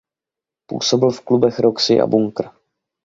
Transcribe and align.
Působil 0.65 1.11
v 1.11 1.21
klubech 1.21 1.59
Roxy 1.59 2.01
a 2.01 2.07
Bunkr. 2.07 2.49